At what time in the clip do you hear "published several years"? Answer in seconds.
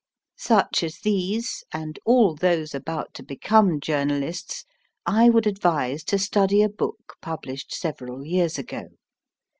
7.21-8.57